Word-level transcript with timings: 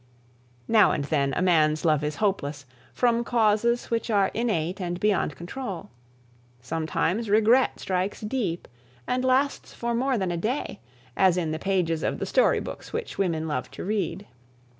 Now 0.67 0.89
and 0.93 1.03
then 1.03 1.31
a 1.35 1.43
man's 1.43 1.85
love 1.85 2.03
is 2.03 2.15
hopeless, 2.15 2.65
from 2.91 3.23
causes 3.23 3.91
which 3.91 4.09
are 4.09 4.31
innate 4.33 4.81
and 4.81 4.99
beyond 4.99 5.35
control. 5.35 5.91
Sometimes 6.59 7.29
regret 7.29 7.79
strikes 7.79 8.21
deep 8.21 8.67
and 9.05 9.23
lasts 9.23 9.75
for 9.75 9.93
more 9.93 10.17
than 10.17 10.31
a 10.31 10.37
day, 10.37 10.79
as 11.15 11.37
in 11.37 11.51
the 11.51 11.59
pages 11.59 12.01
of 12.01 12.17
the 12.17 12.25
story 12.25 12.59
books 12.59 12.91
which 12.91 13.19
women 13.19 13.47
love 13.47 13.69
to 13.69 13.83
read. 13.85 14.25